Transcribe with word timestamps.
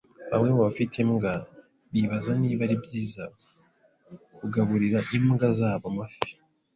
Bamwe 0.31 0.49
mubafite 0.55 0.95
imbwa 1.03 1.33
bibaza 1.91 2.31
niba 2.41 2.61
ari 2.65 2.75
byiza 2.83 3.23
kugaburira 4.37 4.99
imbwa 5.17 5.47
zabo 5.59 5.87
amafi. 5.93 6.29